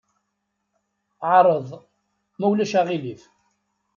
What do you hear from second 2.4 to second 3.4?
ulac aɣilif.